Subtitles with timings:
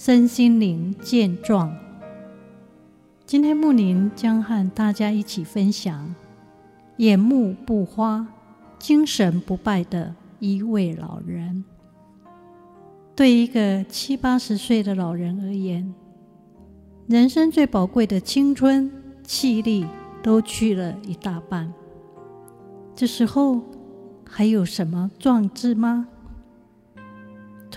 [0.00, 1.76] 身心灵健壮。
[3.26, 6.14] 今天木林将和大家一起分享
[6.98, 8.24] 眼目不花、
[8.78, 11.64] 精神不败的一位老人。
[13.16, 15.92] 对一个七八十岁的老人而言，
[17.08, 18.88] 人生最宝贵的青春
[19.24, 19.84] 气力
[20.22, 21.74] 都去了一大半。
[22.94, 23.60] 这时候
[24.24, 26.06] 还有什么壮志吗？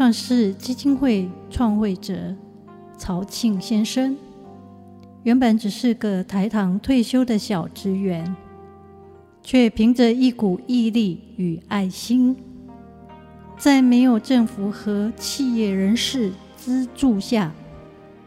[0.01, 2.35] 创世基金会创会者
[2.97, 4.17] 曹庆先生，
[5.21, 8.35] 原本只是个台糖退休的小职员，
[9.43, 12.35] 却凭着一股毅力与爱心，
[13.59, 17.51] 在没有政府和企业人士资助下，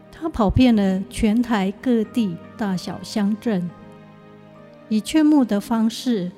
[0.09, 3.69] 他跑遍了全台各地大小乡镇，
[4.87, 6.31] 以劝募的方式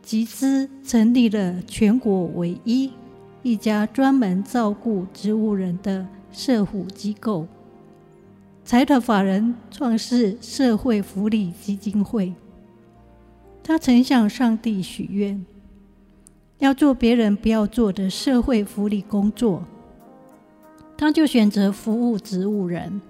[0.00, 2.90] 集资成立了全国唯一。
[3.42, 7.46] 一家专门照顾植物人的社福机构，
[8.64, 12.34] 财团法人创世社会福利基金会。
[13.62, 15.46] 他曾向上帝许愿，
[16.58, 19.62] 要做别人不要做的社会福利工作，
[20.96, 23.00] 他就选择服务植物人，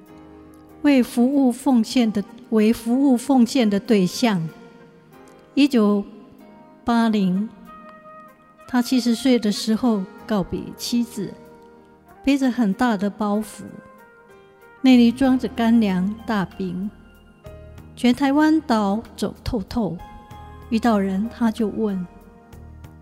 [0.83, 4.47] 为服务奉献的为服务奉献的对象。
[5.55, 6.05] 一九
[6.85, 7.49] 八零，
[8.69, 10.05] 他七十岁的时候。
[10.29, 11.33] 告别妻子，
[12.23, 13.63] 背着很大的包袱，
[14.83, 16.91] 内里装着干粮大饼，
[17.97, 19.97] 全台湾岛走透透。
[20.69, 22.07] 遇到人他就问：“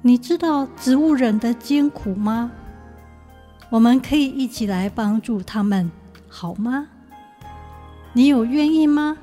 [0.03, 2.53] 你知道植物人的艰苦吗？
[3.71, 5.91] 我们可以一起来帮助他们，
[6.29, 6.87] 好吗？
[8.13, 9.19] 你有愿意吗？”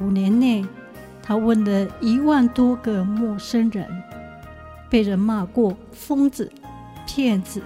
[0.00, 0.66] 五年内，
[1.22, 3.88] 他问了一万多个陌生人。
[4.90, 6.50] 被人骂过疯子、
[7.18, 7.60] 骗子，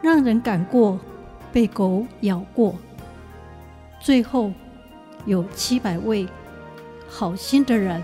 [0.00, 1.00] 让人赶过，
[1.52, 2.76] 被狗咬过，
[4.00, 4.52] 最后
[5.26, 6.28] 有七百位
[7.08, 8.00] 好心的人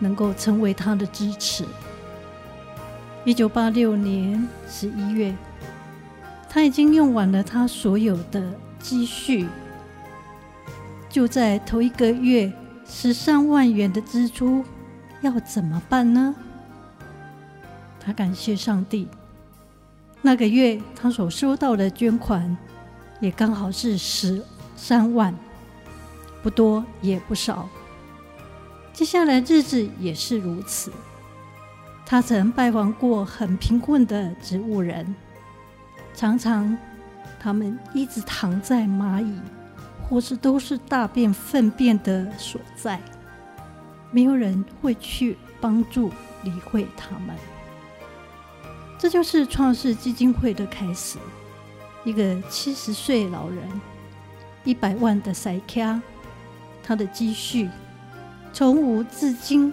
[0.00, 1.64] 能够成为他的支持。
[3.24, 5.32] 一九八六年十一月，
[6.48, 8.42] 他已经用完了他所有的
[8.80, 9.46] 积蓄，
[11.08, 12.52] 就在头一个月
[12.84, 14.64] 十三万元的支出，
[15.20, 16.34] 要怎么办呢？
[18.00, 19.06] 他感谢上帝，
[20.20, 22.56] 那个月他所收到的捐款
[23.20, 24.42] 也刚好是十
[24.76, 25.34] 三万，
[26.42, 27.68] 不多也不少。
[28.92, 30.92] 接下来日子也是如此。
[32.04, 35.14] 他曾拜访过很贫困的植物人，
[36.14, 36.76] 常常
[37.38, 39.38] 他们一直躺在蚂蚁
[40.02, 43.00] 或是都是大便粪便的所在，
[44.10, 46.10] 没有人会去帮助
[46.42, 47.36] 理会他们。
[48.98, 51.18] 这就是创世基金会的开始。
[52.04, 53.68] 一个七十岁老人，
[54.64, 56.00] 一百万的塞卡，
[56.82, 57.68] 他的积蓄
[58.52, 59.72] 从无至今，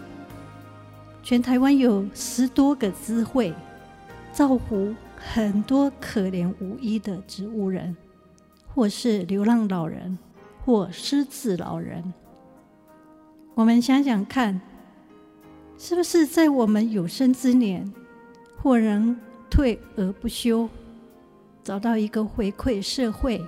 [1.24, 3.54] 全台湾有十多个资会，
[4.32, 7.96] 造福很多可怜无依的植物人，
[8.74, 10.18] 或是流浪老人，
[10.64, 12.14] 或失智老人。
[13.54, 14.60] 我们想想看，
[15.78, 17.94] 是不是在我们有生之年，
[18.62, 19.16] 或能
[19.50, 20.68] 退而不休，
[21.64, 23.44] 找到一个回馈社会、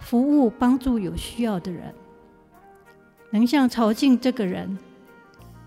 [0.00, 1.94] 服务帮助有需要的人，
[3.30, 4.78] 能像曹静这个人，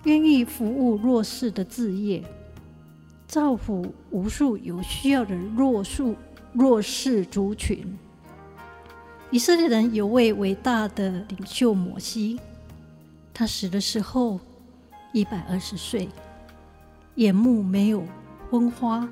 [0.03, 2.23] 愿意服务弱势的置业，
[3.27, 6.15] 造福无数有需要的弱势
[6.53, 7.97] 弱势族群。
[9.31, 12.39] 以色列人有位伟大的领袖摩西，
[13.31, 14.39] 他死的时候
[15.13, 16.09] 一百二十岁。
[17.19, 18.01] 眼目没有
[18.49, 19.05] 昏花，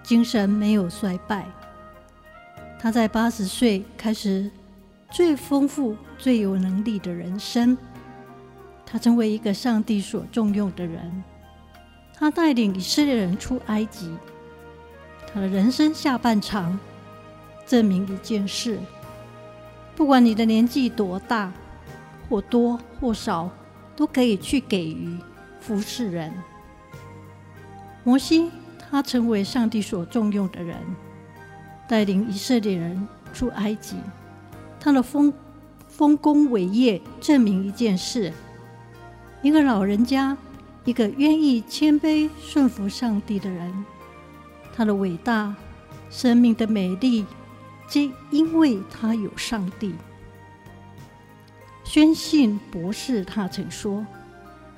[0.00, 1.44] 精神没有衰败。
[2.78, 4.48] 他在八十岁开始
[5.10, 7.76] 最丰富、最有能力的人生。
[8.84, 11.24] 他成为一个上帝所重用的人。
[12.14, 14.14] 他带领以色列人出埃及。
[15.34, 16.78] 他的人生下半场
[17.66, 18.78] 证明一件事：
[19.96, 21.52] 不管你的年纪多大，
[22.28, 23.50] 或多或少，
[23.96, 25.18] 都可以去给予
[25.58, 26.32] 服侍人。
[28.06, 30.76] 摩西，他成为上帝所重用的人，
[31.88, 33.96] 带领以色列人出埃及。
[34.78, 35.32] 他的丰
[35.88, 38.32] 丰功伟业证明一件事：
[39.42, 40.36] 一个老人家，
[40.84, 43.84] 一个愿意谦卑顺服上帝的人，
[44.72, 45.52] 他的伟大、
[46.08, 47.26] 生命的美丽，
[47.88, 49.96] 皆因为他有上帝。
[51.82, 54.06] 宣信博士他曾说：“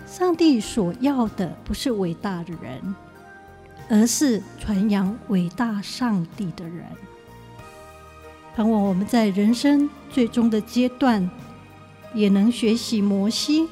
[0.09, 2.95] 上帝所要的不是伟大的人，
[3.89, 6.85] 而是传扬伟大上帝的人。”
[8.55, 11.31] 盼望我们在人生最终的阶段，
[12.15, 13.69] 也能学习摩西，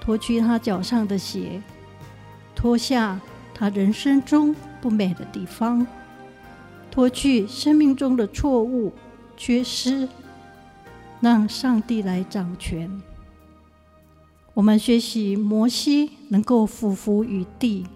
[0.00, 1.62] 脱去他脚上的鞋，
[2.54, 3.20] 脱下
[3.52, 5.86] 他人生中不美的地方，
[6.90, 8.92] 脱去生命中的错误、
[9.36, 10.08] 缺失。
[11.20, 13.00] 让上帝来掌权。
[14.52, 17.86] 我们学习摩西能够俯伏于地，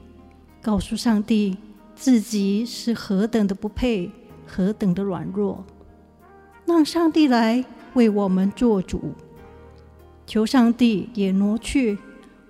[0.69, 1.57] 告诉上帝
[1.97, 4.11] 自己是何等的不配，
[4.47, 5.65] 何等的软弱。
[6.67, 9.15] 让上帝来为我们做主。
[10.27, 11.97] 求上帝也挪去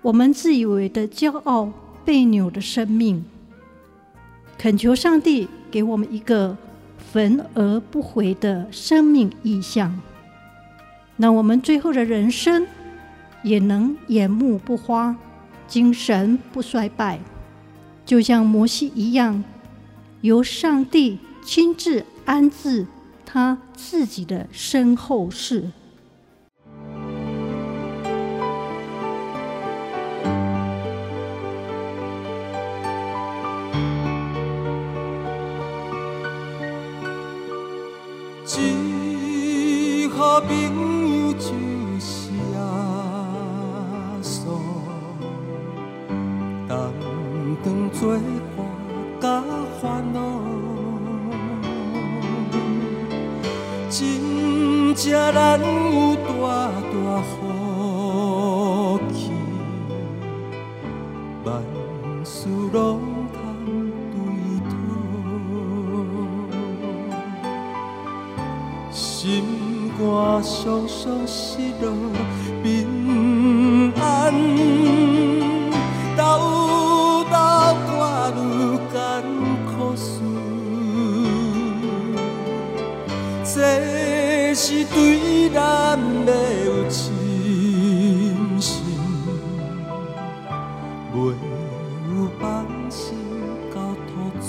[0.01, 1.71] 我们自以为的骄傲、
[2.03, 3.23] 被扭的生命。
[4.57, 6.57] 恳求上帝给我们一个
[6.97, 9.97] 焚而不毁的生命意象。
[11.15, 12.67] 那我们最后的人生
[13.43, 15.15] 也能眼目不花，
[15.69, 17.17] 精神不衰败，
[18.09, 19.43] 就像摩西一样，
[20.21, 22.87] 由上帝亲自安置
[23.23, 25.69] 他自己的身后事。
[47.91, 48.15] 做
[48.55, 48.65] 伴
[49.19, 49.43] 甲
[49.81, 50.19] 烦恼，
[53.89, 56.21] 真正难有大
[56.89, 59.31] 大福气，
[61.43, 61.47] 万
[62.23, 62.77] 事拢
[63.33, 63.37] 通
[64.13, 64.15] 对
[64.69, 64.71] 讨，
[68.89, 69.43] 心
[69.97, 69.99] 肝
[70.41, 71.85] 常常失落
[72.63, 74.98] 平安。
[85.53, 86.31] 咱的
[86.65, 87.13] 有信
[88.59, 88.83] 心，
[91.13, 93.17] 没有放心
[93.73, 93.75] 交
[94.07, 94.09] 托
[94.39, 94.45] 主。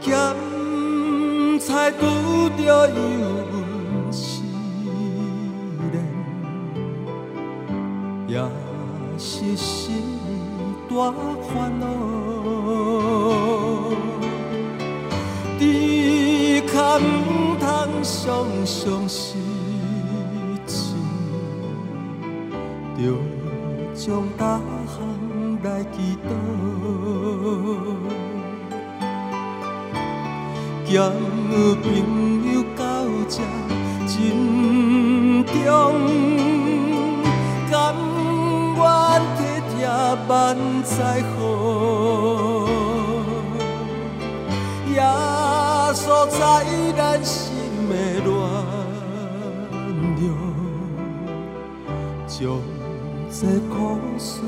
[0.00, 0.10] 咸
[1.58, 2.00] 菜拄
[2.56, 2.94] 着油
[3.52, 4.42] 温时
[5.92, 5.94] 冷，
[8.28, 8.32] 也
[9.18, 10.02] 是心。
[10.88, 11.10] 大
[11.54, 11.86] 烦恼，
[16.92, 17.64] 只可唔通
[18.02, 19.38] 常常失
[20.66, 20.92] 志，
[22.98, 23.00] 就
[23.94, 24.96] 将大项
[25.62, 25.96] 来祈
[26.28, 26.30] 祷，
[30.84, 30.92] 交
[31.82, 31.84] 朋
[32.52, 32.82] 友到
[33.28, 33.36] 这
[34.06, 34.12] 珍
[35.44, 35.64] 重，
[37.70, 37.72] 甘
[38.76, 38.80] 愿。
[40.28, 41.22] 万载
[46.42, 47.54] 稣在咱心
[47.88, 47.94] 的
[48.24, 48.28] 暖
[50.18, 50.26] 融，
[52.26, 52.58] 将
[53.30, 53.72] 这苦
[54.18, 54.40] 事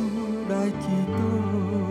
[0.49, 1.84] 来祈祷。